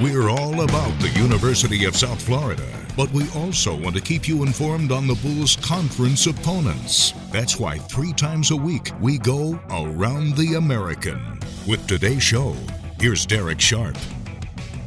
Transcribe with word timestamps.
We're 0.00 0.30
all 0.30 0.60
about 0.60 0.96
the 1.00 1.08
University 1.16 1.84
of 1.84 1.96
South 1.96 2.22
Florida, 2.22 2.64
but 2.96 3.10
we 3.10 3.28
also 3.30 3.74
want 3.74 3.96
to 3.96 4.00
keep 4.00 4.28
you 4.28 4.44
informed 4.44 4.92
on 4.92 5.08
the 5.08 5.16
Bulls' 5.16 5.56
conference 5.56 6.26
opponents. 6.26 7.12
That's 7.32 7.58
why 7.58 7.78
three 7.78 8.12
times 8.12 8.52
a 8.52 8.56
week 8.56 8.92
we 9.00 9.18
go 9.18 9.58
around 9.70 10.36
the 10.36 10.54
American. 10.54 11.40
With 11.66 11.84
today's 11.88 12.22
show, 12.22 12.54
here's 13.00 13.26
Derek 13.26 13.60
Sharp. 13.60 13.96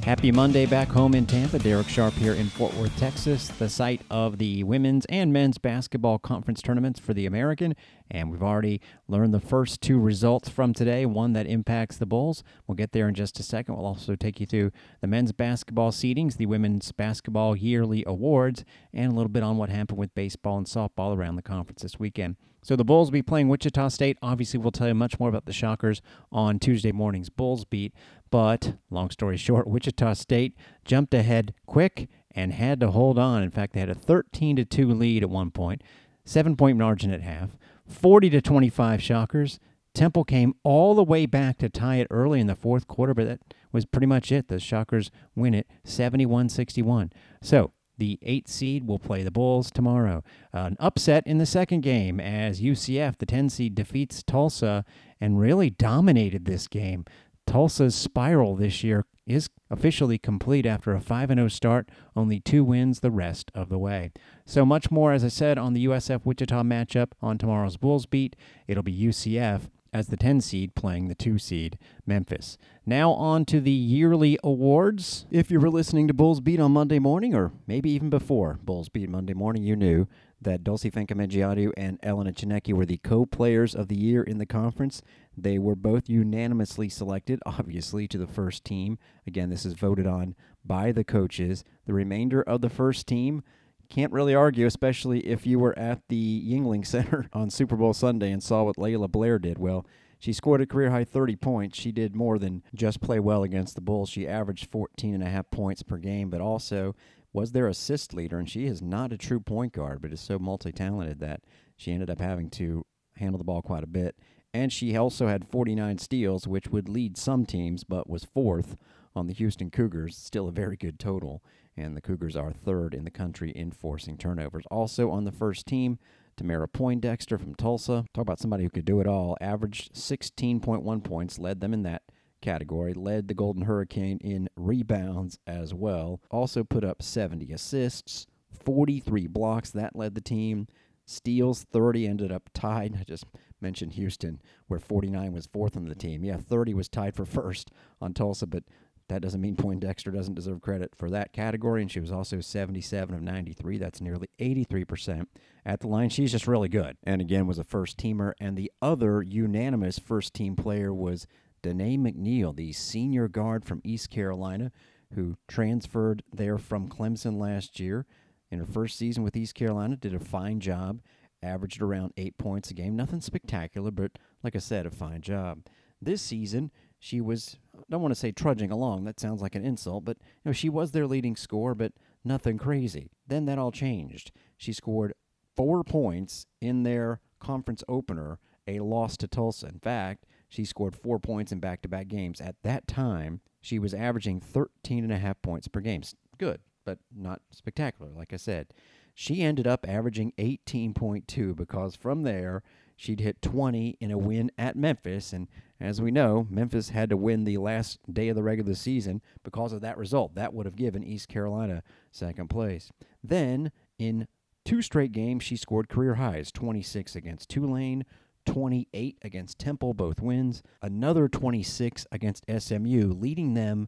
Happy 0.04 0.32
Monday 0.32 0.66
back 0.66 0.88
home 0.88 1.14
in 1.14 1.28
Tampa. 1.28 1.60
Derek 1.60 1.88
Sharp 1.88 2.16
here 2.16 2.34
in 2.34 2.48
Fort 2.48 2.74
Worth, 2.74 2.98
Texas, 2.98 3.50
the 3.50 3.70
site 3.70 4.02
of 4.10 4.40
the 4.40 4.64
women's 4.64 5.06
and 5.06 5.32
men's 5.32 5.60
basketball 5.60 6.18
conference 6.18 6.60
tournaments 6.64 7.00
for 7.00 7.14
the 7.14 7.28
American. 7.28 7.76
And 8.10 8.32
we've 8.32 8.42
already 8.42 8.82
learned 9.08 9.32
the 9.32 9.40
first 9.40 9.80
two 9.80 10.00
results 10.00 10.50
from 10.50 10.74
today, 10.74 11.06
one 11.06 11.34
that 11.34 11.46
impacts 11.46 11.98
the 11.98 12.08
Bulls. 12.08 12.44
We'll 12.66 12.76
get 12.76 12.94
there 12.94 13.08
in 13.08 13.14
just 13.14 13.40
a 13.40 13.44
second. 13.44 13.76
We'll 13.76 13.86
also 13.86 14.16
take 14.16 14.40
you 14.40 14.48
through 14.48 14.72
the 15.02 15.08
men's 15.08 15.34
basketball 15.34 15.92
seedings, 15.92 16.38
the 16.38 16.48
women's 16.48 16.92
basketball 16.92 17.56
yearly 17.56 18.04
awards, 18.08 18.66
and 18.92 19.12
a 19.12 19.16
little 19.16 19.30
bit 19.30 19.44
on 19.44 19.58
what 19.58 19.70
happened 19.70 20.00
with 20.00 20.16
baseball 20.16 20.58
and 20.58 20.66
softball 20.66 21.16
around 21.16 21.36
the 21.36 21.44
conference 21.44 21.84
this 21.84 22.00
weekend. 22.00 22.38
So 22.64 22.76
the 22.76 22.84
Bulls 22.84 23.08
will 23.08 23.14
be 23.14 23.22
playing 23.24 23.50
Wichita 23.50 23.88
State. 23.90 24.18
Obviously, 24.22 24.60
we'll 24.60 24.72
tell 24.72 24.88
you 24.88 24.94
much 24.94 25.20
more 25.20 25.30
about 25.30 25.46
the 25.46 25.54
Shockers 25.54 26.02
on 26.32 26.60
Tuesday 26.60 26.92
morning's 26.92 27.30
Bulls 27.30 27.66
beat. 27.66 27.94
But 28.30 28.76
long 28.90 29.10
story 29.10 29.38
short, 29.38 29.68
Wichita 29.68 30.14
State 30.14 30.56
jumped 30.86 31.14
ahead 31.14 31.54
quick 31.66 32.08
and 32.30 32.54
had 32.54 32.80
to 32.82 32.92
hold 32.92 33.18
on. 33.18 33.42
In 33.42 33.52
fact, 33.52 33.74
they 33.74 33.80
had 33.80 33.90
a 33.90 33.96
13 33.96 34.56
to 34.58 34.66
2 34.66 34.94
lead 34.94 35.24
at 35.24 35.30
one 35.30 35.52
point, 35.52 35.82
seven 36.24 36.56
point 36.56 36.78
margin 36.78 37.12
at 37.12 37.22
half, 37.22 37.58
40 37.88 38.30
to 38.30 38.42
25 38.42 39.02
Shockers. 39.02 39.60
Temple 39.94 40.24
came 40.24 40.54
all 40.64 40.96
the 40.96 41.04
way 41.04 41.26
back 41.26 41.58
to 41.58 41.68
tie 41.68 41.98
it 41.98 42.08
early 42.10 42.40
in 42.40 42.48
the 42.48 42.56
fourth 42.56 42.88
quarter, 42.88 43.14
but 43.14 43.28
that 43.28 43.54
was 43.74 43.86
pretty 43.86 44.08
much 44.08 44.32
it. 44.32 44.48
The 44.48 44.60
Shockers 44.60 45.12
win 45.36 45.54
it 45.54 45.68
71 45.84 46.48
61. 46.48 47.12
So 47.42 47.74
the 48.02 48.18
eight 48.24 48.50
seed 48.50 48.88
will 48.88 48.98
play 48.98 49.22
the 49.22 49.30
Bulls 49.30 49.70
tomorrow. 49.70 50.24
An 50.54 50.76
upset 50.80 51.22
in 51.28 51.38
the 51.38 51.46
second 51.46 51.82
game 51.82 52.20
as 52.20 52.60
UCF, 52.60 53.20
the 53.20 53.28
10 53.28 53.48
seed, 53.50 53.76
defeats 53.76 54.24
Tulsa 54.24 54.84
and 55.20 55.40
really 55.40 55.70
dominated 55.70 56.46
this 56.46 56.68
game. 56.68 57.06
Tulsa's 57.46 57.94
spiral 57.94 58.56
this 58.56 58.84
year 58.84 59.06
is 59.28 59.50
officially 59.70 60.18
complete 60.18 60.66
after 60.66 60.96
a 60.96 61.00
5 61.00 61.30
0 61.30 61.48
start, 61.50 61.90
only 62.16 62.40
two 62.40 62.64
wins 62.64 63.02
the 63.02 63.12
rest 63.12 63.52
of 63.54 63.70
the 63.70 63.78
way. 63.78 64.12
So 64.48 64.66
much 64.66 64.90
more, 64.90 65.14
as 65.14 65.24
I 65.24 65.28
said, 65.28 65.60
on 65.60 65.74
the 65.74 65.86
USF 65.86 66.26
Wichita 66.26 66.64
matchup 66.64 67.12
on 67.22 67.38
tomorrow's 67.38 67.78
Bulls 67.78 68.08
beat. 68.08 68.36
It'll 68.68 68.82
be 68.82 69.00
UCF 69.00 69.70
as 69.94 70.08
the 70.08 70.18
10 70.18 70.42
seed 70.42 70.76
playing 70.76 71.08
the 71.08 71.16
2 71.16 71.38
seed 71.38 71.78
Memphis. 72.06 72.58
Now 72.86 73.12
on 73.12 73.46
to 73.46 73.60
the 73.60 73.72
yearly 73.72 74.38
awards. 74.44 75.26
If 75.30 75.52
you 75.52 75.60
were 75.60 75.70
listening 75.70 76.08
to 76.08 76.14
Bulls 76.14 76.40
Beat 76.40 76.60
on 76.60 76.72
Monday 76.72 77.00
morning, 77.00 77.36
or 77.36 77.52
maybe 77.68 77.92
even 77.92 78.10
before 78.10 78.60
Bulls 78.64 78.90
Beat 78.90 79.10
Monday 79.10 79.34
morning, 79.34 79.64
you 79.64 79.76
knew 79.76 80.08
that 80.42 80.64
Dulcy 80.64 80.92
Fankam 80.92 81.74
and 81.78 82.00
Elena 82.02 82.32
Tsineke 82.32 82.74
were 82.74 82.86
the 82.86 82.98
co-players 82.98 83.76
of 83.76 83.90
the 83.90 83.98
year 83.98 84.24
in 84.24 84.40
the 84.40 84.46
conference. 84.46 85.02
They 85.38 85.60
were 85.60 85.76
both 85.76 86.10
unanimously 86.10 86.90
selected, 86.90 87.40
obviously, 87.46 88.08
to 88.08 88.18
the 88.18 88.28
first 88.28 88.66
team. 88.66 88.98
Again, 89.28 89.50
this 89.50 89.66
is 89.66 89.74
voted 89.74 90.08
on 90.08 90.36
by 90.66 90.92
the 90.92 91.04
coaches. 91.04 91.64
The 91.86 91.94
remainder 91.94 92.42
of 92.42 92.62
the 92.62 92.70
first 92.70 93.06
team 93.08 93.44
can't 93.92 94.14
really 94.14 94.34
argue, 94.34 94.66
especially 94.66 95.20
if 95.28 95.46
you 95.46 95.60
were 95.60 95.78
at 95.78 96.08
the 96.08 96.44
Yuengling 96.48 96.86
Center 96.88 97.28
on 97.34 97.50
Super 97.50 97.76
Bowl 97.76 97.94
Sunday 97.94 98.32
and 98.32 98.42
saw 98.42 98.64
what 98.64 98.78
Layla 98.78 99.12
Blair 99.12 99.38
did. 99.38 99.60
Well, 99.60 99.86
she 100.18 100.34
scored 100.34 100.62
a 100.62 100.66
career 100.66 100.92
high 100.92 101.04
30 101.04 101.36
points. 101.36 101.78
She 101.78 101.92
did 101.92 102.16
more 102.16 102.40
than 102.40 102.64
just 102.74 103.02
play 103.02 103.20
well 103.20 103.44
against 103.44 103.76
the 103.76 103.82
Bulls. 103.82 104.10
She 104.10 104.28
averaged 104.28 104.72
14 104.72 105.14
and 105.14 105.24
a 105.24 105.30
half 105.30 105.52
points 105.52 105.84
per 105.84 105.98
game, 105.98 106.30
but 106.30 106.42
also 106.42 106.96
was 107.34 107.52
their 107.52 107.68
assist 107.68 108.14
leader. 108.14 108.40
And 108.40 108.50
she 108.50 108.66
is 108.66 108.82
not 108.82 109.12
a 109.12 109.18
true 109.18 109.40
point 109.40 109.74
guard, 109.74 110.02
but 110.02 110.14
is 110.14 110.22
so 110.22 110.40
multi 110.40 110.72
talented 110.72 111.20
that 111.20 111.42
she 111.76 111.92
ended 111.92 112.10
up 112.10 112.22
having 112.22 112.50
to 112.52 112.86
handle 113.18 113.38
the 113.38 113.44
ball 113.44 113.62
quite 113.62 113.84
a 113.84 113.88
bit. 113.88 114.16
And 114.54 114.72
she 114.72 114.96
also 114.96 115.28
had 115.28 115.48
49 115.50 115.98
steals, 115.98 116.48
which 116.48 116.68
would 116.68 116.88
lead 116.88 117.18
some 117.18 117.46
teams, 117.46 117.84
but 117.84 118.10
was 118.10 118.24
fourth 118.24 118.76
on 119.16 119.28
the 119.28 119.34
Houston 119.34 119.70
Cougars. 119.70 120.18
Still 120.18 120.48
a 120.48 120.52
very 120.52 120.78
good 120.78 121.00
total 121.00 121.44
and 121.78 121.96
the 121.96 122.02
Cougars 122.02 122.36
are 122.36 122.52
third 122.52 122.94
in 122.94 123.06
the 123.06 123.12
country 123.12 123.52
in 123.52 123.72
forcing 123.72 124.18
turnovers. 124.18 124.66
Also 124.70 125.10
on 125.10 125.24
the 125.24 125.32
first 125.32 125.66
team, 125.66 126.00
Temira 126.38 126.72
Poindexter 126.72 127.38
from 127.38 127.56
Tulsa. 127.56 128.06
Talk 128.14 128.24
about 128.24 128.40
somebody 128.40 128.64
who 128.64 128.70
could 128.70 128.86
do 128.86 129.00
it 129.00 129.08
all. 129.08 129.38
Averaged 129.42 129.94
16.1 129.94 131.04
points, 131.04 131.40
led 131.40 131.62
them 131.62 131.74
in 131.74 131.84
that 131.84 132.04
category, 132.42 132.94
led 132.94 133.28
the 133.28 133.34
Golden 133.34 133.64
Hurricane 133.64 134.18
in 134.22 134.50
rebounds 134.56 135.38
as 135.46 135.74
well. 135.74 136.22
Also 136.30 136.64
put 136.64 136.84
up 136.84 137.02
70 137.02 137.52
assists, 137.52 138.28
43 138.64 139.28
blocks. 139.28 139.70
That 139.72 139.96
led 139.96 140.16
the 140.16 140.22
team. 140.22 140.68
Steals 141.06 141.64
30 141.64 142.08
ended 142.08 142.32
up 142.32 142.50
tied. 142.54 142.96
I 143.00 143.04
just 143.04 143.26
mentioned 143.60 143.94
Houston, 143.94 144.42
where 144.68 144.80
49 144.80 145.34
was 145.34 145.46
fourth 145.46 145.76
on 145.76 145.86
the 145.86 145.96
team. 145.96 146.24
Yeah, 146.24 146.38
30 146.38 146.74
was 146.74 146.88
tied 146.88 147.16
for 147.16 147.26
first 147.26 147.70
on 148.00 148.14
Tulsa, 148.14 148.48
but 148.48 148.64
that 149.08 149.22
doesn't 149.22 149.42
mean 149.42 149.56
Poindexter 149.56 150.12
doesn't 150.12 150.36
deserve 150.36 150.62
credit 150.62 150.96
for 150.96 151.10
that 151.10 151.34
category, 151.34 151.82
and 151.82 151.92
she 151.92 152.00
was 152.00 152.12
also 152.12 152.40
77 152.40 153.14
of 153.14 153.22
93. 153.22 153.78
That's 153.78 154.02
nearly 154.02 154.30
83% 154.40 155.28
at 155.66 155.82
the 155.82 155.88
line. 155.88 156.10
She's 156.10 156.32
just 156.32 156.48
really 156.48 156.70
good. 156.70 156.98
And 157.04 157.22
again, 157.22 157.48
was 157.48 157.60
a 157.60 157.64
first 157.64 157.98
teamer. 157.98 158.34
And 158.40 158.58
the 158.58 158.72
other 158.82 159.22
unanimous 159.22 160.00
first 160.00 160.34
team 160.34 160.56
player 160.56 160.94
was 160.94 161.28
Danae 161.62 161.98
McNeal, 161.98 162.56
the 162.56 162.72
senior 162.72 163.28
guard 163.28 163.66
from 163.66 163.82
East 163.84 164.10
Carolina, 164.10 164.72
who 165.14 165.36
transferred 165.48 166.24
there 166.34 166.58
from 166.58 166.90
Clemson 166.90 167.38
last 167.38 167.80
year. 167.80 168.06
In 168.50 168.60
her 168.60 168.66
first 168.66 168.98
season 168.98 169.24
with 169.24 169.38
East 169.38 169.56
Carolina, 169.56 169.96
did 169.96 170.14
a 170.14 170.20
fine 170.20 170.60
job, 170.60 171.02
averaged 171.44 171.82
around 171.82 172.14
eight 172.18 172.38
points 172.38 172.72
a 172.72 172.74
game. 172.74 172.96
Nothing 172.96 173.22
spectacular, 173.22 173.92
but 173.92 174.18
like 174.44 174.56
I 174.56 174.60
said, 174.60 174.86
a 174.86 174.92
fine 174.92 175.22
job. 175.22 175.66
This 176.02 176.22
season, 176.22 176.72
she 177.02 177.20
was 177.20 177.58
I 177.76 177.82
don't 177.90 178.02
want 178.02 178.14
to 178.14 178.20
say 178.20 178.32
trudging 178.32 178.72
along, 178.72 179.04
that 179.04 179.20
sounds 179.20 179.42
like 179.42 179.56
an 179.56 179.66
insult, 179.66 180.06
but 180.06 180.18
you 180.20 180.50
know, 180.50 180.52
she 180.54 180.70
was 180.70 180.92
their 180.92 181.08
leading 181.08 181.36
scorer, 181.36 181.76
but 181.76 181.92
nothing 182.24 182.58
crazy. 182.58 183.12
Then 183.28 183.46
that 183.46 183.58
all 183.58 183.72
changed. 183.72 184.32
She 184.56 184.72
scored 184.72 185.14
four 185.56 185.84
points 185.84 186.46
in 186.62 186.84
their 186.84 187.20
conference 187.40 187.84
opener, 187.90 188.40
a 188.68 188.80
loss 188.80 189.18
to 189.18 189.28
Tulsa. 189.28 189.68
In 189.68 189.80
fact, 189.80 190.26
she 190.48 190.64
scored 190.64 190.96
four 190.96 191.20
points 191.20 191.52
in 191.52 191.60
back 191.60 191.82
to 191.82 191.90
back 191.90 192.08
games. 192.08 192.40
At 192.40 192.56
that 192.64 192.88
time, 192.88 193.42
she 193.62 193.80
was 193.80 193.96
averaging 193.96 194.40
13 194.40 195.04
and 195.04 195.12
a 195.12 195.18
half 195.18 195.42
points 195.42 195.68
per 195.68 195.80
game. 195.80 196.04
Good, 196.38 196.62
but 196.86 197.00
not 197.14 197.42
spectacular, 197.50 198.12
like 198.12 198.32
I 198.32 198.38
said. 198.38 198.68
She 199.16 199.42
ended 199.42 199.66
up 199.66 199.86
averaging 199.90 200.34
18.2 200.38 201.56
because 201.56 201.96
from 201.96 202.22
there, 202.24 202.62
she'd 202.96 203.20
hit 203.20 203.42
20 203.42 203.98
in 204.00 204.12
a 204.12 204.18
win 204.18 204.52
at 204.58 204.76
Memphis. 204.76 205.34
And 205.34 205.48
as 205.82 206.02
we 206.02 206.12
know, 206.12 206.48
Memphis 206.50 206.90
had 206.90 207.10
to 207.10 207.18
win 207.18 207.44
the 207.44 207.58
last 207.58 208.00
day 208.12 208.30
of 208.30 208.36
the 208.36 208.44
regular 208.44 208.76
season 208.76 209.22
because 209.44 209.74
of 209.74 209.82
that 209.82 209.98
result. 209.98 210.36
That 210.36 210.54
would 210.54 210.66
have 210.66 210.76
given 210.76 211.04
East 211.04 211.28
Carolina 211.28 211.84
second 212.12 212.50
place. 212.50 212.92
Then, 213.24 213.72
in 213.98 214.28
two 214.64 214.82
straight 214.82 215.12
games, 215.12 215.44
she 215.44 215.56
scored 215.56 215.90
career 215.90 216.16
highs 216.16 216.52
26 216.52 217.16
against 217.16 217.50
Tulane, 217.50 218.06
28 218.46 219.18
against 219.24 219.60
Temple, 219.60 219.94
both 219.94 220.22
wins, 220.22 220.62
another 220.82 221.28
26 221.28 222.06
against 222.12 222.46
SMU, 222.48 223.14
leading 223.14 223.54
them 223.54 223.88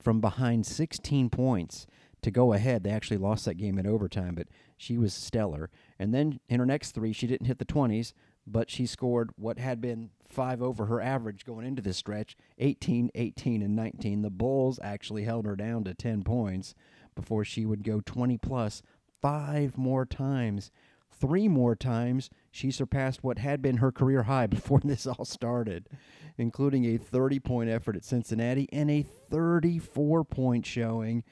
from 0.00 0.20
behind 0.20 0.66
16 0.66 1.30
points 1.30 1.86
to 2.22 2.30
go 2.30 2.52
ahead. 2.52 2.84
They 2.84 2.90
actually 2.90 3.18
lost 3.18 3.44
that 3.44 3.56
game 3.56 3.78
in 3.78 3.86
overtime, 3.86 4.34
but 4.34 4.48
she 4.76 4.96
was 4.96 5.12
stellar. 5.12 5.70
And 5.98 6.14
then 6.14 6.40
in 6.48 6.60
her 6.60 6.66
next 6.66 6.92
three, 6.92 7.12
she 7.12 7.26
didn't 7.26 7.46
hit 7.46 7.58
the 7.58 7.64
20s, 7.64 8.12
but 8.46 8.70
she 8.70 8.86
scored 8.86 9.30
what 9.36 9.58
had 9.58 9.80
been 9.80 10.10
five 10.26 10.62
over 10.62 10.86
her 10.86 11.00
average 11.00 11.44
going 11.44 11.66
into 11.66 11.82
this 11.82 11.96
stretch 11.96 12.36
18, 12.58 13.10
18, 13.14 13.62
and 13.62 13.76
19. 13.76 14.22
The 14.22 14.30
Bulls 14.30 14.80
actually 14.82 15.24
held 15.24 15.46
her 15.46 15.56
down 15.56 15.84
to 15.84 15.94
10 15.94 16.22
points 16.22 16.74
before 17.14 17.44
she 17.44 17.66
would 17.66 17.84
go 17.84 18.00
20 18.04 18.38
plus 18.38 18.82
five 19.20 19.76
more 19.76 20.04
times. 20.06 20.70
Three 21.10 21.46
more 21.46 21.76
times, 21.76 22.30
she 22.50 22.70
surpassed 22.70 23.22
what 23.22 23.38
had 23.38 23.62
been 23.62 23.76
her 23.76 23.92
career 23.92 24.24
high 24.24 24.46
before 24.48 24.80
this 24.82 25.06
all 25.06 25.24
started, 25.24 25.88
including 26.36 26.84
a 26.84 26.96
30 26.96 27.38
point 27.40 27.70
effort 27.70 27.96
at 27.96 28.04
Cincinnati 28.04 28.68
and 28.72 28.90
a 28.90 29.02
34 29.02 30.24
point 30.24 30.66
showing 30.66 31.22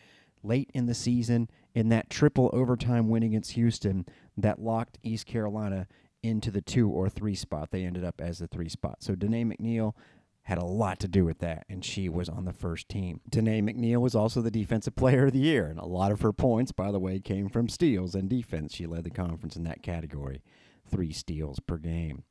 late 0.43 0.71
in 0.73 0.87
the 0.87 0.95
season 0.95 1.49
in 1.75 1.89
that 1.91 2.09
triple 2.09 2.51
overtime 2.53 3.09
win 3.09 3.23
against 3.23 3.53
Houston 3.53 4.07
that 4.37 4.61
locked 4.61 4.99
East 5.03 5.27
Carolina 5.27 5.87
into 6.23 6.51
the 6.51 6.61
two 6.61 6.89
or 6.89 7.09
three 7.09 7.35
spot. 7.35 7.71
They 7.71 7.85
ended 7.85 8.05
up 8.05 8.21
as 8.21 8.39
the 8.39 8.47
three 8.47 8.69
spot. 8.69 9.03
So 9.03 9.15
Danae 9.15 9.45
McNeal 9.45 9.95
had 10.45 10.59
a 10.59 10.65
lot 10.65 10.99
to 11.01 11.09
do 11.09 11.25
with 11.25 11.39
that, 11.39 11.65
and 11.69 11.85
she 11.85 12.09
was 12.09 12.29
on 12.29 12.45
the 12.45 12.53
first 12.53 12.89
team. 12.89 13.21
Danae 13.29 13.63
McNeal 13.63 14.01
was 14.01 14.15
also 14.15 14.41
the 14.41 14.51
Defensive 14.51 14.97
Player 14.97 15.27
of 15.27 15.33
the 15.33 15.39
Year, 15.39 15.67
and 15.67 15.79
a 15.79 15.87
lot 15.87 16.13
of 16.13 16.23
her 16.23 16.33
points, 16.33 16.73
by 16.73 16.91
the 16.91 16.99
way, 16.99 17.21
came 17.21 17.49
from 17.49 17.69
steals 17.69 18.15
and 18.15 18.29
defense. 18.29 18.75
She 18.75 18.87
led 18.87 19.05
the 19.05 19.11
conference 19.11 19.55
in 19.55 19.65
that 19.65 19.83
category, 19.83 20.43
three 20.91 21.13
steals 21.13 21.61
per 21.61 21.77
game. 21.77 22.25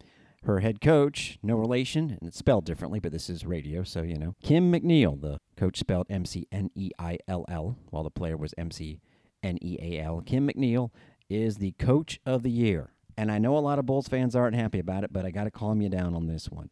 Her 0.43 0.59
head 0.61 0.81
coach, 0.81 1.37
no 1.43 1.55
relation, 1.55 2.09
and 2.09 2.27
it's 2.27 2.37
spelled 2.37 2.65
differently, 2.65 2.99
but 2.99 3.11
this 3.11 3.29
is 3.29 3.45
radio, 3.45 3.83
so 3.83 4.01
you 4.01 4.17
know. 4.17 4.35
Kim 4.41 4.71
McNeill, 4.71 5.19
the 5.19 5.39
coach 5.57 5.77
spelled 5.77 6.07
M 6.09 6.25
C 6.25 6.47
N 6.51 6.71
E 6.75 6.91
I 6.97 7.19
L 7.27 7.45
L, 7.49 7.77
while 7.89 8.03
the 8.03 8.09
player 8.09 8.37
was 8.37 8.53
M 8.57 8.71
C 8.71 9.01
N 9.43 9.57
E 9.61 9.77
A 9.81 10.01
L. 10.01 10.21
Kim 10.25 10.47
McNeill 10.47 10.91
is 11.29 11.57
the 11.57 11.71
coach 11.73 12.19
of 12.25 12.43
the 12.43 12.51
year. 12.51 12.91
And 13.19 13.29
I 13.29 13.37
know 13.37 13.57
a 13.57 13.59
lot 13.59 13.79
of 13.79 13.85
Bulls 13.85 14.07
fans 14.07 14.33
aren't 14.33 14.55
happy 14.55 14.79
about 14.79 15.03
it, 15.03 15.11
but 15.11 15.25
I 15.25 15.31
got 15.31 15.43
to 15.43 15.51
calm 15.51 15.81
you 15.81 15.89
down 15.89 16.15
on 16.15 16.27
this 16.27 16.49
one. 16.49 16.69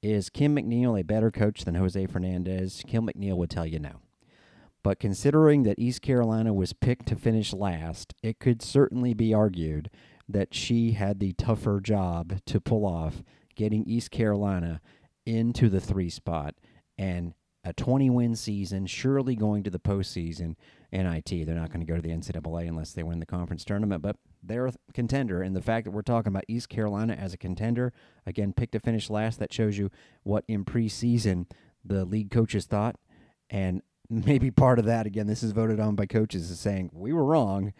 Is 0.00 0.30
Kim 0.30 0.54
McNeill 0.54 1.00
a 1.00 1.02
better 1.02 1.32
coach 1.32 1.64
than 1.64 1.74
Jose 1.74 2.06
Fernandez? 2.06 2.84
Kim 2.86 3.08
McNeill 3.08 3.36
would 3.36 3.50
tell 3.50 3.66
you 3.66 3.80
no. 3.80 3.96
But 4.84 5.00
considering 5.00 5.64
that 5.64 5.80
East 5.80 6.00
Carolina 6.00 6.54
was 6.54 6.72
picked 6.72 7.06
to 7.06 7.16
finish 7.16 7.52
last, 7.52 8.14
it 8.22 8.38
could 8.38 8.62
certainly 8.62 9.12
be 9.12 9.34
argued 9.34 9.90
that 10.28 10.54
she 10.54 10.92
had 10.92 11.18
the 11.18 11.32
tougher 11.32 11.80
job 11.80 12.44
to 12.46 12.60
pull 12.60 12.86
off 12.86 13.24
getting 13.56 13.82
East 13.82 14.12
Carolina 14.12 14.80
into 15.26 15.68
the 15.68 15.80
three 15.80 16.10
spot 16.10 16.54
and 16.96 17.34
a 17.64 17.72
20 17.72 18.08
win 18.08 18.36
season, 18.36 18.86
surely 18.86 19.34
going 19.34 19.64
to 19.64 19.70
the 19.70 19.80
postseason. 19.80 20.54
NIT, 20.92 21.44
they're 21.44 21.56
not 21.56 21.72
going 21.72 21.84
to 21.84 21.92
go 21.92 21.96
to 21.96 22.02
the 22.02 22.14
NCAA 22.14 22.68
unless 22.68 22.92
they 22.92 23.02
win 23.02 23.18
the 23.18 23.26
conference 23.26 23.64
tournament, 23.64 24.00
but 24.00 24.14
they're 24.42 24.66
a 24.66 24.72
contender. 24.92 25.42
And 25.42 25.54
the 25.54 25.62
fact 25.62 25.84
that 25.84 25.90
we're 25.90 26.02
talking 26.02 26.32
about 26.32 26.44
East 26.48 26.68
Carolina 26.68 27.14
as 27.14 27.34
a 27.34 27.38
contender, 27.38 27.92
again, 28.26 28.52
picked 28.52 28.72
to 28.72 28.80
finish 28.80 29.10
last, 29.10 29.38
that 29.38 29.52
shows 29.52 29.78
you 29.78 29.90
what 30.22 30.44
in 30.48 30.64
preseason 30.64 31.46
the 31.84 32.04
league 32.04 32.30
coaches 32.30 32.66
thought. 32.66 32.96
And 33.50 33.82
maybe 34.10 34.50
part 34.50 34.78
of 34.78 34.84
that, 34.86 35.06
again, 35.06 35.26
this 35.26 35.42
is 35.42 35.52
voted 35.52 35.80
on 35.80 35.94
by 35.94 36.06
coaches, 36.06 36.50
is 36.50 36.60
saying 36.60 36.90
we 36.92 37.12
were 37.12 37.24
wrong. 37.24 37.72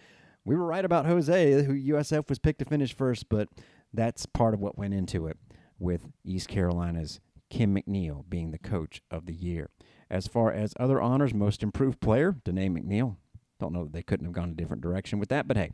We 0.44 0.56
were 0.56 0.66
right 0.66 0.84
about 0.84 1.06
Jose, 1.06 1.64
who 1.64 1.74
USF 1.74 2.28
was 2.28 2.38
picked 2.38 2.60
to 2.60 2.64
finish 2.64 2.94
first, 2.94 3.28
but 3.28 3.48
that's 3.92 4.26
part 4.26 4.54
of 4.54 4.60
what 4.60 4.78
went 4.78 4.94
into 4.94 5.26
it 5.26 5.36
with 5.78 6.08
East 6.24 6.48
Carolina's 6.48 7.20
Kim 7.50 7.74
McNeill 7.74 8.24
being 8.28 8.50
the 8.50 8.58
coach 8.58 9.02
of 9.10 9.26
the 9.26 9.34
year. 9.34 9.70
As 10.10 10.26
far 10.26 10.52
as 10.52 10.74
other 10.80 11.00
honors, 11.00 11.34
most 11.34 11.62
improved 11.62 12.00
player, 12.00 12.36
Danae 12.44 12.68
McNeal. 12.68 13.16
Don't 13.60 13.72
know 13.72 13.84
that 13.84 13.92
they 13.92 14.02
couldn't 14.02 14.26
have 14.26 14.34
gone 14.34 14.50
a 14.50 14.54
different 14.54 14.82
direction 14.82 15.18
with 15.18 15.28
that, 15.30 15.46
but 15.48 15.56
hey. 15.56 15.72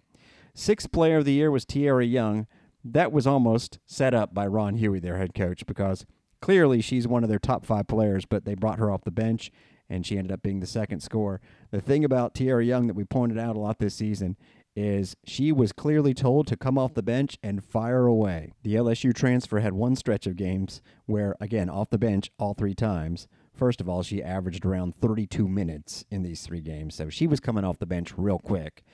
Sixth 0.54 0.92
player 0.92 1.18
of 1.18 1.24
the 1.24 1.32
year 1.32 1.50
was 1.50 1.64
Tiara 1.64 2.04
Young. 2.04 2.46
That 2.84 3.10
was 3.10 3.26
almost 3.26 3.80
set 3.86 4.14
up 4.14 4.32
by 4.32 4.46
Ron 4.46 4.78
Hughey, 4.78 5.02
their 5.02 5.18
head 5.18 5.34
coach, 5.34 5.66
because 5.66 6.06
clearly 6.40 6.80
she's 6.80 7.08
one 7.08 7.24
of 7.24 7.28
their 7.28 7.40
top 7.40 7.66
five 7.66 7.88
players, 7.88 8.24
but 8.24 8.44
they 8.44 8.54
brought 8.54 8.78
her 8.78 8.90
off 8.90 9.02
the 9.02 9.10
bench 9.10 9.50
and 9.88 10.06
she 10.06 10.16
ended 10.16 10.32
up 10.32 10.42
being 10.42 10.60
the 10.60 10.66
second 10.66 11.00
scorer. 11.00 11.40
The 11.70 11.80
thing 11.80 12.04
about 12.04 12.34
Tiara 12.34 12.64
Young 12.64 12.86
that 12.86 12.94
we 12.94 13.04
pointed 13.04 13.38
out 13.38 13.56
a 13.56 13.58
lot 13.58 13.78
this 13.78 13.96
season 13.96 14.36
is 14.76 15.16
she 15.24 15.52
was 15.52 15.72
clearly 15.72 16.14
told 16.14 16.46
to 16.46 16.56
come 16.56 16.78
off 16.78 16.94
the 16.94 17.02
bench 17.02 17.36
and 17.42 17.62
fire 17.62 18.06
away. 18.06 18.52
The 18.62 18.76
LSU 18.76 19.14
transfer 19.14 19.60
had 19.60 19.72
one 19.72 19.96
stretch 19.96 20.26
of 20.26 20.36
games 20.36 20.80
where, 21.06 21.36
again, 21.40 21.68
off 21.68 21.90
the 21.90 21.98
bench 21.98 22.30
all 22.38 22.54
three 22.54 22.74
times. 22.74 23.28
First 23.52 23.80
of 23.80 23.88
all, 23.88 24.02
she 24.02 24.22
averaged 24.22 24.64
around 24.64 24.96
32 24.96 25.46
minutes 25.46 26.04
in 26.10 26.22
these 26.22 26.42
three 26.42 26.60
games, 26.60 26.94
so 26.94 27.08
she 27.08 27.26
was 27.26 27.40
coming 27.40 27.64
off 27.64 27.78
the 27.78 27.86
bench 27.86 28.14
real 28.16 28.38
quick. 28.38 28.84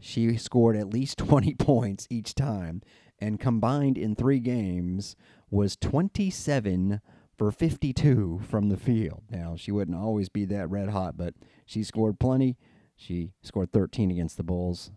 She 0.00 0.36
scored 0.36 0.76
at 0.76 0.92
least 0.92 1.18
20 1.18 1.54
points 1.54 2.06
each 2.10 2.34
time, 2.34 2.82
and 3.18 3.38
combined 3.38 3.98
in 3.98 4.14
three 4.14 4.40
games 4.40 5.14
was 5.50 5.76
27 5.76 7.00
for 7.36 7.50
52 7.50 8.40
from 8.48 8.68
the 8.68 8.76
field. 8.76 9.22
Now, 9.30 9.56
she 9.56 9.72
wouldn't 9.72 9.96
always 9.96 10.28
be 10.28 10.44
that 10.46 10.70
red 10.70 10.90
hot, 10.90 11.16
but 11.16 11.34
she 11.64 11.82
scored 11.82 12.18
plenty. 12.18 12.56
She 12.96 13.32
scored 13.42 13.72
13 13.72 14.10
against 14.10 14.36
the 14.36 14.42
Bulls, 14.42 14.90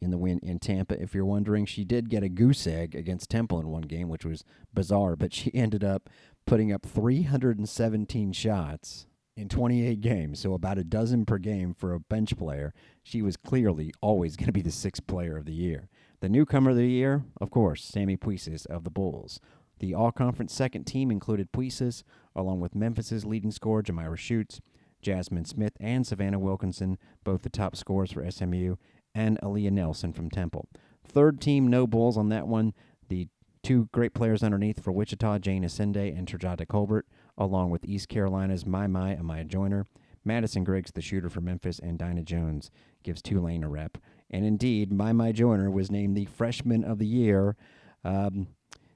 in 0.00 0.10
the 0.10 0.18
win 0.18 0.38
in 0.42 0.58
Tampa. 0.58 1.00
If 1.00 1.14
you're 1.14 1.24
wondering, 1.24 1.66
she 1.66 1.84
did 1.84 2.10
get 2.10 2.22
a 2.22 2.28
goose 2.28 2.66
egg 2.66 2.94
against 2.94 3.30
Temple 3.30 3.60
in 3.60 3.68
one 3.68 3.82
game, 3.82 4.08
which 4.08 4.24
was 4.24 4.44
bizarre, 4.72 5.16
but 5.16 5.32
she 5.32 5.50
ended 5.54 5.84
up 5.84 6.08
putting 6.46 6.72
up 6.72 6.84
317 6.86 8.32
shots 8.32 9.06
in 9.36 9.48
28 9.48 10.00
games, 10.00 10.40
so 10.40 10.54
about 10.54 10.78
a 10.78 10.84
dozen 10.84 11.26
per 11.26 11.38
game 11.38 11.74
for 11.74 11.92
a 11.92 12.00
bench 12.00 12.36
player. 12.36 12.72
She 13.02 13.20
was 13.20 13.36
clearly 13.36 13.92
always 14.00 14.36
going 14.36 14.46
to 14.46 14.52
be 14.52 14.62
the 14.62 14.70
sixth 14.70 15.06
player 15.06 15.36
of 15.36 15.44
the 15.44 15.52
year. 15.52 15.88
The 16.20 16.28
newcomer 16.28 16.70
of 16.70 16.76
the 16.76 16.88
year, 16.88 17.24
of 17.40 17.50
course, 17.50 17.84
Sammy 17.84 18.16
Puisis 18.16 18.64
of 18.66 18.84
the 18.84 18.90
Bulls. 18.90 19.38
The 19.78 19.92
all 19.92 20.10
conference 20.10 20.54
second 20.54 20.84
team 20.84 21.10
included 21.10 21.52
Puisis, 21.52 22.02
along 22.34 22.60
with 22.60 22.74
Memphis's 22.74 23.26
leading 23.26 23.50
scorer, 23.50 23.82
Jamirah 23.82 24.16
Shutes, 24.16 24.60
Jasmine 25.02 25.44
Smith, 25.44 25.74
and 25.78 26.06
Savannah 26.06 26.38
Wilkinson, 26.38 26.96
both 27.22 27.42
the 27.42 27.50
top 27.50 27.76
scorers 27.76 28.12
for 28.12 28.28
SMU, 28.30 28.76
and 29.14 29.38
Aaliyah 29.42 29.70
Nelson 29.70 30.14
from 30.14 30.30
Temple. 30.30 30.68
Third 31.06 31.40
team, 31.40 31.68
no 31.68 31.86
Bulls 31.86 32.16
on 32.16 32.30
that 32.30 32.48
one. 32.48 32.72
The 33.08 33.28
two 33.62 33.88
great 33.92 34.14
players 34.14 34.42
underneath 34.42 34.82
for 34.82 34.92
Wichita, 34.92 35.38
Jane 35.38 35.64
Asinde 35.64 36.16
and 36.16 36.26
Trajata 36.26 36.66
Colbert, 36.66 37.06
along 37.38 37.70
with 37.70 37.84
East 37.84 38.08
Carolina's 38.08 38.66
My 38.66 38.86
My 38.86 39.14
Amaya 39.14 39.46
Joyner. 39.46 39.86
Madison 40.24 40.64
Griggs, 40.64 40.90
the 40.90 41.00
shooter 41.00 41.30
for 41.30 41.40
Memphis, 41.40 41.78
and 41.78 41.98
Dinah 41.98 42.24
Jones 42.24 42.70
gives 43.04 43.22
Tulane 43.22 43.62
a 43.62 43.68
rep. 43.68 43.96
And 44.28 44.44
indeed, 44.44 44.92
My 44.92 45.12
My 45.12 45.30
Joyner 45.30 45.70
was 45.70 45.90
named 45.90 46.16
the 46.16 46.24
Freshman 46.24 46.82
of 46.82 46.98
the 46.98 47.06
Year. 47.06 47.56
Um, 48.04 48.48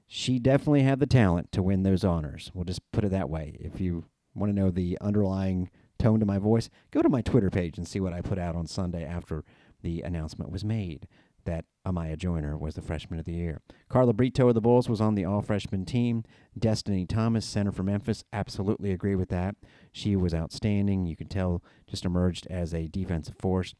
she 0.07 0.39
definitely 0.39 0.83
had 0.83 0.99
the 0.99 1.05
talent 1.05 1.53
to 1.53 1.63
win 1.63 1.83
those 1.83 2.03
honors. 2.03 2.51
We'll 2.53 2.65
just 2.65 2.81
put 2.91 3.05
it 3.05 3.11
that 3.11 3.29
way. 3.29 3.55
If 3.61 3.79
you 3.79 4.03
want 4.35 4.53
to 4.53 4.59
know 4.59 4.69
the 4.69 4.97
underlying 4.99 5.69
tone 5.97 6.19
to 6.19 6.25
my 6.25 6.37
voice, 6.37 6.69
go 6.91 7.01
to 7.01 7.09
my 7.09 7.21
Twitter 7.21 7.49
page 7.49 7.77
and 7.77 7.87
see 7.87 8.01
what 8.01 8.11
I 8.11 8.21
put 8.21 8.37
out 8.37 8.55
on 8.55 8.67
Sunday 8.67 9.05
after 9.05 9.45
the 9.81 10.01
announcement 10.01 10.51
was 10.51 10.65
made 10.65 11.07
that 11.45 11.65
Amaya 11.85 12.17
Joyner 12.17 12.57
was 12.57 12.75
the 12.75 12.81
freshman 12.81 13.19
of 13.19 13.25
the 13.25 13.33
year. 13.33 13.61
Carla 13.89 14.13
Brito 14.13 14.47
of 14.47 14.53
the 14.53 14.61
Bulls 14.61 14.87
was 14.87 15.01
on 15.01 15.15
the 15.15 15.25
all 15.25 15.41
freshman 15.41 15.85
team. 15.85 16.23
Destiny 16.57 17.05
Thomas, 17.05 17.45
center 17.45 17.71
for 17.71 17.83
Memphis, 17.83 18.23
absolutely 18.31 18.91
agree 18.91 19.15
with 19.15 19.29
that. 19.29 19.55
She 19.91 20.15
was 20.15 20.33
outstanding. 20.33 21.05
You 21.05 21.15
could 21.15 21.29
tell 21.29 21.63
just 21.87 22.05
emerged 22.05 22.47
as 22.49 22.73
a 22.73 22.87
defensive 22.87 23.37
force. 23.39 23.73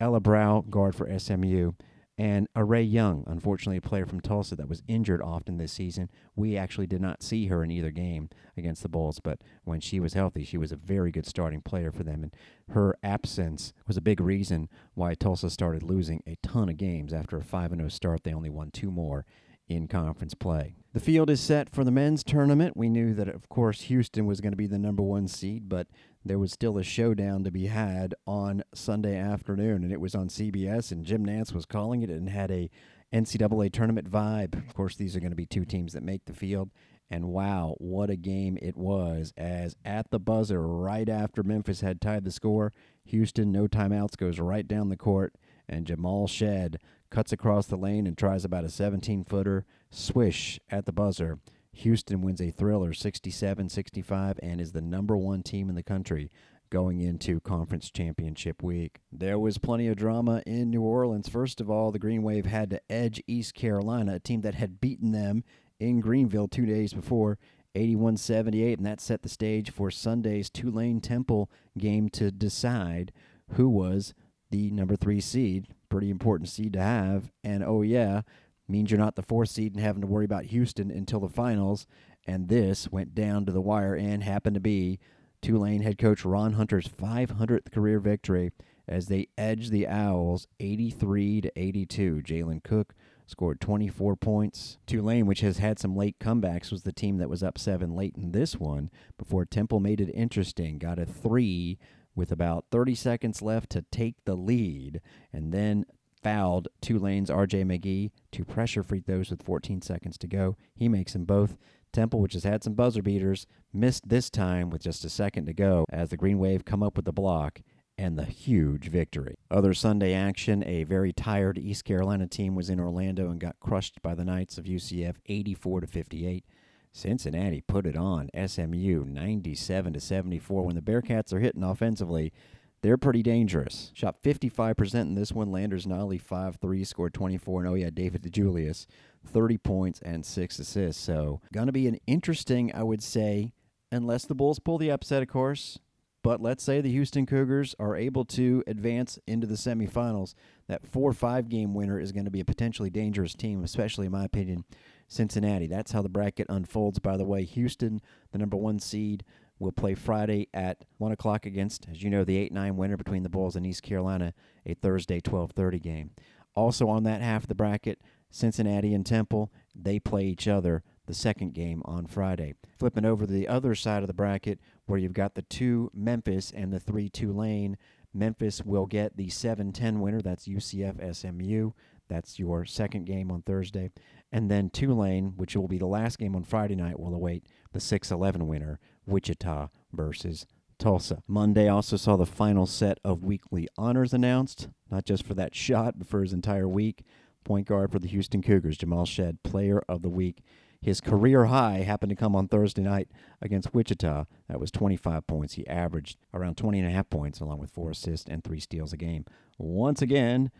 Ella 0.00 0.20
Brow, 0.20 0.64
guard 0.70 0.94
for 0.94 1.18
SMU, 1.18 1.72
and 2.18 2.48
uh, 2.56 2.60
Array 2.60 2.82
Young, 2.82 3.22
unfortunately 3.28 3.76
a 3.76 3.80
player 3.80 4.04
from 4.04 4.20
Tulsa 4.20 4.56
that 4.56 4.68
was 4.68 4.82
injured 4.88 5.22
often 5.22 5.56
this 5.56 5.72
season. 5.72 6.10
We 6.34 6.56
actually 6.56 6.88
did 6.88 7.00
not 7.00 7.22
see 7.22 7.46
her 7.46 7.62
in 7.62 7.70
either 7.70 7.92
game 7.92 8.28
against 8.56 8.82
the 8.82 8.88
Bulls, 8.88 9.20
but 9.20 9.42
when 9.64 9.80
she 9.80 10.00
was 10.00 10.14
healthy, 10.14 10.44
she 10.44 10.58
was 10.58 10.72
a 10.72 10.76
very 10.76 11.12
good 11.12 11.26
starting 11.26 11.60
player 11.60 11.92
for 11.92 12.02
them. 12.02 12.24
And 12.24 12.34
her 12.70 12.96
absence 13.04 13.72
was 13.86 13.96
a 13.96 14.02
big 14.02 14.20
reason 14.20 14.68
why 14.94 15.14
Tulsa 15.14 15.48
started 15.48 15.84
losing 15.84 16.22
a 16.26 16.36
ton 16.42 16.68
of 16.68 16.76
games. 16.76 17.12
After 17.12 17.36
a 17.36 17.44
5 17.44 17.70
0 17.76 17.88
start, 17.88 18.24
they 18.24 18.34
only 18.34 18.50
won 18.50 18.70
two 18.72 18.90
more 18.90 19.24
in 19.68 19.88
conference 19.88 20.34
play. 20.34 20.74
The 20.94 21.00
field 21.00 21.30
is 21.30 21.40
set 21.40 21.70
for 21.70 21.84
the 21.84 21.90
men's 21.90 22.24
tournament. 22.24 22.76
We 22.76 22.88
knew 22.88 23.14
that, 23.14 23.28
of 23.28 23.48
course, 23.48 23.82
Houston 23.82 24.26
was 24.26 24.40
going 24.40 24.52
to 24.52 24.56
be 24.56 24.66
the 24.66 24.78
number 24.78 25.02
one 25.02 25.28
seed, 25.28 25.68
but 25.68 25.86
there 26.24 26.38
was 26.38 26.50
still 26.50 26.78
a 26.78 26.82
showdown 26.82 27.44
to 27.44 27.50
be 27.50 27.66
had 27.66 28.14
on 28.26 28.64
Sunday 28.74 29.16
afternoon, 29.16 29.84
and 29.84 29.92
it 29.92 30.00
was 30.00 30.14
on 30.14 30.28
CBS, 30.28 30.90
and 30.90 31.04
Jim 31.04 31.24
Nantz 31.24 31.52
was 31.52 31.66
calling 31.66 32.02
it 32.02 32.10
and 32.10 32.30
had 32.30 32.50
a 32.50 32.70
NCAA 33.12 33.72
tournament 33.72 34.10
vibe. 34.10 34.54
Of 34.66 34.74
course, 34.74 34.96
these 34.96 35.14
are 35.14 35.20
going 35.20 35.30
to 35.30 35.36
be 35.36 35.46
two 35.46 35.64
teams 35.64 35.92
that 35.92 36.02
make 36.02 36.24
the 36.24 36.34
field. 36.34 36.70
And 37.10 37.28
wow, 37.28 37.74
what 37.78 38.10
a 38.10 38.16
game 38.16 38.58
it 38.60 38.76
was! 38.76 39.32
As 39.36 39.76
at 39.84 40.10
the 40.10 40.18
buzzer, 40.18 40.66
right 40.66 41.08
after 41.08 41.42
Memphis 41.42 41.80
had 41.80 42.02
tied 42.02 42.24
the 42.24 42.30
score, 42.30 42.74
Houston, 43.06 43.50
no 43.50 43.66
timeouts, 43.66 44.16
goes 44.18 44.38
right 44.38 44.68
down 44.68 44.90
the 44.90 44.96
court, 44.96 45.34
and 45.68 45.86
Jamal 45.86 46.26
Shead 46.26 46.78
cuts 47.10 47.32
across 47.32 47.66
the 47.66 47.76
lane 47.76 48.06
and 48.06 48.16
tries 48.16 48.44
about 48.44 48.64
a 48.64 48.68
17 48.68 49.24
footer. 49.24 49.64
Swish 49.90 50.60
at 50.70 50.86
the 50.86 50.92
buzzer. 50.92 51.38
Houston 51.72 52.20
wins 52.20 52.40
a 52.40 52.50
thriller 52.50 52.92
67 52.92 53.68
65 53.68 54.40
and 54.42 54.60
is 54.60 54.72
the 54.72 54.80
number 54.80 55.16
one 55.16 55.42
team 55.42 55.68
in 55.68 55.74
the 55.74 55.82
country 55.82 56.30
going 56.70 57.00
into 57.00 57.40
conference 57.40 57.90
championship 57.90 58.62
week. 58.62 59.00
There 59.10 59.38
was 59.38 59.58
plenty 59.58 59.88
of 59.88 59.96
drama 59.96 60.42
in 60.46 60.70
New 60.70 60.82
Orleans. 60.82 61.28
First 61.28 61.60
of 61.60 61.70
all, 61.70 61.90
the 61.90 61.98
Green 61.98 62.22
Wave 62.22 62.46
had 62.46 62.70
to 62.70 62.80
edge 62.90 63.22
East 63.26 63.54
Carolina, 63.54 64.16
a 64.16 64.18
team 64.18 64.42
that 64.42 64.54
had 64.54 64.80
beaten 64.80 65.12
them 65.12 65.44
in 65.80 66.00
Greenville 66.00 66.48
two 66.48 66.66
days 66.66 66.92
before. 66.92 67.38
81 67.74 68.16
78, 68.16 68.78
and 68.78 68.86
that 68.86 69.00
set 69.00 69.22
the 69.22 69.28
stage 69.28 69.70
for 69.70 69.90
Sunday's 69.90 70.50
Tulane 70.50 71.00
Temple 71.00 71.50
game 71.76 72.08
to 72.10 72.32
decide 72.32 73.12
who 73.52 73.68
was 73.68 74.14
the 74.50 74.70
number 74.70 74.96
three 74.96 75.20
seed. 75.20 75.66
Pretty 75.88 76.10
important 76.10 76.48
seed 76.48 76.72
to 76.74 76.80
have. 76.80 77.30
And 77.42 77.62
oh, 77.62 77.82
yeah, 77.82 78.22
means 78.68 78.90
you're 78.90 78.98
not 78.98 79.16
the 79.16 79.22
fourth 79.22 79.48
seed 79.48 79.74
and 79.74 79.82
having 79.82 80.02
to 80.02 80.06
worry 80.06 80.24
about 80.24 80.44
Houston 80.46 80.90
until 80.90 81.20
the 81.20 81.28
finals. 81.28 81.86
And 82.26 82.48
this 82.48 82.90
went 82.90 83.14
down 83.14 83.46
to 83.46 83.52
the 83.52 83.60
wire 83.60 83.94
and 83.94 84.22
happened 84.22 84.54
to 84.54 84.60
be 84.60 84.98
Tulane 85.40 85.82
head 85.82 85.98
coach 85.98 86.24
Ron 86.24 86.54
Hunter's 86.54 86.88
500th 86.88 87.72
career 87.72 88.00
victory 88.00 88.50
as 88.86 89.06
they 89.06 89.28
edged 89.36 89.70
the 89.70 89.86
Owls 89.86 90.46
83 90.60 91.42
to 91.42 91.52
82. 91.54 92.22
Jalen 92.24 92.62
Cook 92.62 92.94
scored 93.26 93.60
24 93.60 94.16
points. 94.16 94.78
Tulane, 94.86 95.26
which 95.26 95.40
has 95.40 95.58
had 95.58 95.78
some 95.78 95.94
late 95.94 96.18
comebacks, 96.18 96.72
was 96.72 96.82
the 96.82 96.92
team 96.92 97.18
that 97.18 97.28
was 97.28 97.42
up 97.42 97.58
seven 97.58 97.94
late 97.94 98.16
in 98.16 98.32
this 98.32 98.56
one 98.56 98.90
before 99.16 99.44
Temple 99.44 99.80
made 99.80 100.00
it 100.00 100.10
interesting. 100.14 100.78
Got 100.78 100.98
a 100.98 101.06
three 101.06 101.78
with 102.18 102.32
about 102.32 102.66
30 102.70 102.94
seconds 102.94 103.40
left 103.40 103.70
to 103.70 103.82
take 103.90 104.16
the 104.24 104.34
lead, 104.34 105.00
and 105.32 105.52
then 105.52 105.86
fouled 106.22 106.68
Tulane's 106.82 107.30
R.J. 107.30 107.62
McGee 107.62 108.10
to 108.32 108.44
pressure 108.44 108.82
free 108.82 109.00
throws 109.00 109.30
with 109.30 109.44
14 109.44 109.80
seconds 109.80 110.18
to 110.18 110.26
go. 110.26 110.56
He 110.74 110.88
makes 110.88 111.12
them 111.14 111.24
both. 111.24 111.56
Temple, 111.92 112.20
which 112.20 112.34
has 112.34 112.44
had 112.44 112.62
some 112.62 112.74
buzzer 112.74 113.02
beaters, 113.02 113.46
missed 113.72 114.08
this 114.08 114.28
time 114.28 114.68
with 114.68 114.82
just 114.82 115.04
a 115.04 115.08
second 115.08 115.46
to 115.46 115.54
go 115.54 115.86
as 115.90 116.10
the 116.10 116.18
Green 116.18 116.38
Wave 116.38 116.64
come 116.66 116.82
up 116.82 116.96
with 116.96 117.06
the 117.06 117.12
block 117.12 117.62
and 117.96 118.18
the 118.18 118.24
huge 118.24 118.90
victory. 118.90 119.36
Other 119.50 119.72
Sunday 119.72 120.12
action, 120.12 120.62
a 120.66 120.84
very 120.84 121.12
tired 121.12 121.56
East 121.56 121.84
Carolina 121.84 122.26
team 122.26 122.54
was 122.54 122.68
in 122.68 122.78
Orlando 122.78 123.30
and 123.30 123.40
got 123.40 123.58
crushed 123.60 124.02
by 124.02 124.14
the 124.14 124.24
Knights 124.24 124.58
of 124.58 124.66
UCF 124.66 125.16
84 125.26 125.80
to 125.80 125.86
58. 125.86 126.44
Cincinnati 126.92 127.60
put 127.60 127.86
it 127.86 127.96
on 127.96 128.30
SMU 128.46 129.04
97 129.04 129.92
to 129.92 130.00
74 130.00 130.64
when 130.64 130.74
the 130.74 130.82
Bearcats 130.82 131.32
are 131.32 131.40
hitting 131.40 131.62
offensively 131.62 132.32
they're 132.80 132.96
pretty 132.96 133.22
dangerous. 133.22 133.90
Shot 133.94 134.22
55% 134.22 134.94
in 135.00 135.14
this 135.14 135.32
one. 135.32 135.50
Landers 135.50 135.86
Nolley 135.86 136.20
5 136.20 136.56
3, 136.56 136.84
scored 136.84 137.14
24. 137.14 137.60
And 137.60 137.70
oh, 137.70 137.74
yeah, 137.74 137.90
David 137.90 138.22
DeJulius 138.22 138.86
30 139.26 139.58
points 139.58 140.00
and 140.02 140.24
6 140.24 140.58
assists. 140.58 141.02
So, 141.02 141.40
going 141.52 141.66
to 141.66 141.72
be 141.72 141.88
an 141.88 141.98
interesting, 142.06 142.72
I 142.74 142.84
would 142.84 143.02
say, 143.02 143.52
unless 143.90 144.24
the 144.24 144.34
Bulls 144.34 144.58
pull 144.58 144.78
the 144.78 144.90
upset, 144.90 145.22
of 145.22 145.28
course. 145.28 145.78
But 146.22 146.40
let's 146.40 146.64
say 146.64 146.80
the 146.80 146.90
Houston 146.90 147.26
Cougars 147.26 147.74
are 147.78 147.96
able 147.96 148.24
to 148.26 148.62
advance 148.66 149.18
into 149.26 149.46
the 149.46 149.54
semifinals. 149.54 150.34
That 150.68 150.86
4 150.86 151.12
5 151.12 151.48
game 151.48 151.74
winner 151.74 151.98
is 151.98 152.12
going 152.12 152.26
to 152.26 152.30
be 152.30 152.40
a 152.40 152.44
potentially 152.44 152.90
dangerous 152.90 153.34
team, 153.34 153.64
especially, 153.64 154.06
in 154.06 154.12
my 154.12 154.24
opinion, 154.24 154.64
Cincinnati. 155.08 155.66
That's 155.66 155.92
how 155.92 156.02
the 156.02 156.08
bracket 156.08 156.46
unfolds, 156.48 156.98
by 156.98 157.16
the 157.16 157.24
way. 157.24 157.44
Houston, 157.44 158.00
the 158.30 158.38
number 158.38 158.56
one 158.56 158.78
seed, 158.78 159.24
will 159.58 159.72
play 159.72 159.94
Friday 159.94 160.48
at 160.54 160.84
1 160.98 161.10
o'clock 161.10 161.46
against, 161.46 161.88
as 161.90 162.02
you 162.02 162.10
know, 162.10 162.24
the 162.24 162.36
8 162.36 162.52
9 162.52 162.76
winner 162.76 162.96
between 162.96 163.22
the 163.22 163.28
Bulls 163.28 163.56
and 163.56 163.66
East 163.66 163.82
Carolina, 163.82 164.34
a 164.64 164.74
Thursday 164.74 165.20
12:30 165.20 165.82
game. 165.82 166.10
Also 166.54 166.88
on 166.88 167.02
that 167.04 167.22
half 167.22 167.44
of 167.44 167.48
the 167.48 167.54
bracket, 167.54 168.00
Cincinnati 168.30 168.94
and 168.94 169.06
Temple, 169.06 169.52
they 169.74 169.98
play 169.98 170.26
each 170.26 170.46
other 170.46 170.82
the 171.06 171.14
second 171.14 171.54
game 171.54 171.82
on 171.84 172.06
Friday. 172.06 172.54
Flipping 172.78 173.04
over 173.04 173.26
to 173.26 173.32
the 173.32 173.48
other 173.48 173.74
side 173.74 174.02
of 174.02 174.06
the 174.06 174.14
bracket, 174.14 174.60
where 174.86 174.98
you've 174.98 175.12
got 175.12 175.34
the 175.34 175.42
two 175.42 175.90
Memphis 175.94 176.52
and 176.54 176.72
the 176.72 176.80
three 176.80 177.08
Tulane. 177.08 177.76
Memphis 178.12 178.62
will 178.64 178.86
get 178.86 179.16
the 179.16 179.28
7 179.28 179.72
10 179.72 180.00
winner, 180.00 180.20
that's 180.20 180.46
UCF 180.46 181.16
SMU. 181.16 181.72
That's 182.08 182.38
your 182.38 182.64
second 182.64 183.04
game 183.04 183.30
on 183.30 183.42
Thursday. 183.42 183.90
And 184.32 184.50
then 184.50 184.70
Tulane, 184.70 185.34
which 185.36 185.56
will 185.56 185.68
be 185.68 185.78
the 185.78 185.86
last 185.86 186.18
game 186.18 186.36
on 186.36 186.44
Friday 186.44 186.74
night, 186.74 186.98
will 186.98 187.14
await 187.14 187.46
the 187.72 187.80
6 187.80 188.10
11 188.10 188.46
winner, 188.46 188.80
Wichita 189.06 189.68
versus 189.92 190.46
Tulsa. 190.78 191.22
Monday 191.26 191.68
also 191.68 191.96
saw 191.96 192.16
the 192.16 192.26
final 192.26 192.66
set 192.66 192.98
of 193.04 193.24
weekly 193.24 193.68
honors 193.76 194.12
announced, 194.12 194.68
not 194.90 195.04
just 195.04 195.26
for 195.26 195.34
that 195.34 195.54
shot, 195.54 195.98
but 195.98 196.08
for 196.08 196.22
his 196.22 196.32
entire 196.32 196.68
week. 196.68 197.04
Point 197.44 197.66
guard 197.66 197.90
for 197.90 197.98
the 197.98 198.08
Houston 198.08 198.42
Cougars, 198.42 198.76
Jamal 198.76 199.06
Shead, 199.06 199.42
Player 199.42 199.82
of 199.88 200.02
the 200.02 200.08
Week. 200.08 200.42
His 200.80 201.00
career 201.00 201.46
high 201.46 201.78
happened 201.78 202.10
to 202.10 202.16
come 202.16 202.36
on 202.36 202.46
Thursday 202.46 202.82
night 202.82 203.08
against 203.42 203.74
Wichita. 203.74 204.26
That 204.48 204.60
was 204.60 204.70
25 204.70 205.26
points. 205.26 205.54
He 205.54 205.66
averaged 205.66 206.18
around 206.32 206.56
20 206.56 206.78
and 206.78 206.88
a 206.88 206.92
half 206.92 207.10
points, 207.10 207.40
along 207.40 207.58
with 207.58 207.70
four 207.70 207.90
assists 207.90 208.30
and 208.30 208.44
three 208.44 208.60
steals 208.60 208.92
a 208.92 208.96
game. 208.96 209.24
Once 209.58 210.00
again, 210.02 210.52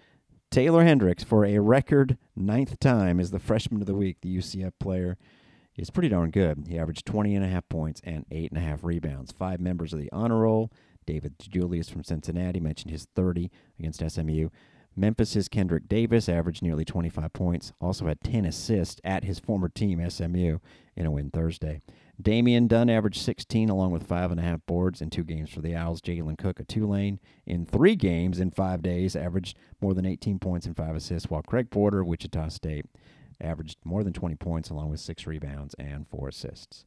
Taylor 0.51 0.83
Hendricks, 0.83 1.23
for 1.23 1.45
a 1.45 1.59
record 1.59 2.17
ninth 2.35 2.81
time, 2.81 3.21
is 3.21 3.31
the 3.31 3.39
freshman 3.39 3.83
of 3.83 3.87
the 3.87 3.95
week, 3.95 4.17
the 4.23 4.35
UCF 4.35 4.73
player 4.81 5.19
is 5.77 5.91
pretty 5.91 6.09
darn 6.09 6.31
good. 6.31 6.65
He 6.69 6.79
averaged 6.79 7.05
20 7.05 7.37
and 7.37 7.45
a 7.45 7.49
half 7.49 7.69
points 7.69 8.01
and 8.03 8.25
eight 8.31 8.51
and 8.51 8.59
a 8.59 8.65
half 8.65 8.83
rebounds. 8.83 9.31
Five 9.31 9.61
members 9.61 9.93
of 9.93 9.99
the 9.99 10.11
honor 10.11 10.39
roll. 10.39 10.73
David 11.05 11.39
DeJulius 11.39 11.91
from 11.91 12.03
Cincinnati 12.03 12.61
mentioned 12.61 12.91
his 12.91 13.07
30 13.15 13.51
against 13.79 14.03
SMU. 14.11 14.49
Memphis's 14.97 15.49
Kendrick 15.49 15.87
Davis 15.87 16.31
averaged 16.31 16.63
nearly 16.63 16.85
25 16.85 17.33
points, 17.33 17.73
also 17.81 18.07
had 18.07 18.21
10 18.23 18.47
assists 18.47 19.01
at 19.05 19.25
his 19.25 19.39
former 19.39 19.69
team, 19.69 20.03
SMU, 20.09 20.59
in 20.97 21.07
a 21.07 21.11
win 21.11 21.31
Thursday. 21.31 21.83
Damian 22.21 22.67
Dunn 22.67 22.91
averaged 22.91 23.23
16 23.23 23.69
along 23.69 23.93
with 23.93 24.07
five 24.07 24.33
and 24.33 24.41
a 24.41 24.43
half 24.43 24.67
boards 24.67 25.01
in 25.01 25.09
two 25.09 25.23
games 25.23 25.51
for 25.51 25.61
the 25.61 25.77
Owls. 25.77 26.01
Jalen 26.01 26.37
Cook, 26.37 26.59
a 26.59 26.65
Tulane, 26.65 27.21
in 27.47 27.65
three 27.65 27.95
games 27.95 28.41
in 28.41 28.51
five 28.51 28.83
days, 28.83 29.15
averaged 29.15 29.57
more 29.81 29.95
than 29.95 30.05
18 30.05 30.41
points 30.41 30.67
and 30.67 30.77
five 30.77 30.97
assists, 30.97 31.31
while 31.31 31.43
Craig 31.43 31.71
Porter, 31.71 32.03
Wichita 32.03 32.49
State, 32.49 32.87
averaged 33.41 33.79
more 33.85 34.03
than 34.03 34.13
20 34.13 34.35
points 34.35 34.69
along 34.69 34.91
with 34.91 34.99
six 34.99 35.27
rebounds 35.27 35.75
and 35.79 36.09
four 36.09 36.29
assists. 36.29 36.85